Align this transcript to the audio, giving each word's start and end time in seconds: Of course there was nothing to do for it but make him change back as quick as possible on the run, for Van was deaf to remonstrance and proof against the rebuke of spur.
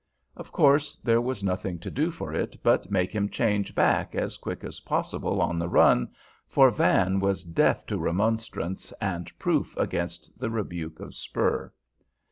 Of 0.35 0.51
course 0.51 0.95
there 0.95 1.21
was 1.21 1.43
nothing 1.43 1.77
to 1.77 1.91
do 1.91 2.09
for 2.09 2.33
it 2.33 2.57
but 2.63 2.89
make 2.89 3.11
him 3.11 3.29
change 3.29 3.75
back 3.75 4.15
as 4.15 4.37
quick 4.39 4.63
as 4.63 4.79
possible 4.79 5.39
on 5.43 5.59
the 5.59 5.69
run, 5.69 6.09
for 6.47 6.71
Van 6.71 7.19
was 7.19 7.43
deaf 7.45 7.85
to 7.85 7.99
remonstrance 7.99 8.91
and 8.93 9.31
proof 9.37 9.77
against 9.77 10.39
the 10.39 10.49
rebuke 10.49 10.99
of 11.01 11.13
spur. 11.13 11.71